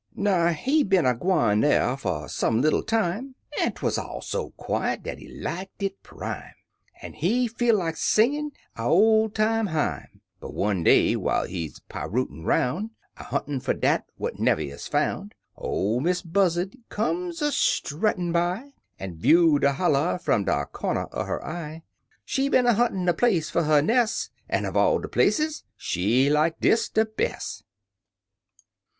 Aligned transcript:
"Now, 0.15 0.47
he 0.47 0.83
been 0.83 1.05
a 1.05 1.13
gwine 1.13 1.59
dar 1.61 1.95
fer 1.95 2.27
some 2.27 2.59
little 2.59 2.81
time, 2.81 3.35
An' 3.59 3.73
'twuz 3.73 3.99
all 3.99 4.21
so 4.23 4.49
quiet 4.57 5.03
dat 5.03 5.19
he 5.19 5.27
liked 5.27 5.83
it 5.83 6.01
prime. 6.01 6.55
An' 7.03 7.13
he 7.13 7.47
feel 7.47 7.77
like 7.77 7.95
singin' 7.97 8.51
a 8.75 8.85
ol' 8.85 9.29
time 9.29 9.67
hime: 9.67 10.21
But 10.39 10.55
one 10.55 10.83
day, 10.83 11.15
whiles 11.15 11.49
he 11.49 11.71
pirootin' 11.87 12.43
'roun', 12.45 12.89
A 13.17 13.25
huntin' 13.25 13.59
fer 13.59 13.73
dat 13.75 14.07
what 14.17 14.39
never 14.39 14.61
is 14.61 14.87
foun', 14.87 15.33
Ol' 15.55 15.99
Miss 15.99 16.23
Buzzard 16.23 16.75
come 16.89 17.27
a 17.27 17.51
struttin' 17.51 18.31
by, 18.31 18.73
An' 18.97 19.17
view 19.17 19.59
de 19.59 19.73
holler 19.73 20.17
fum 20.17 20.45
de 20.45 20.65
comder 20.73 21.09
er 21.15 21.25
her 21.25 21.45
eye; 21.45 21.83
She 22.25 22.49
been 22.49 22.65
a 22.65 22.73
huntin' 22.73 23.07
a 23.07 23.13
place 23.13 23.51
fer 23.51 23.59
'er 23.71 23.83
nes', 23.83 24.31
An' 24.49 24.63
uv 24.63 24.73
all 24.75 24.97
de 24.97 25.07
places 25.07 25.63
she 25.77 26.27
like 26.27 26.59
dis 26.59 26.89
de 26.89 27.05
bes'. 27.05 27.61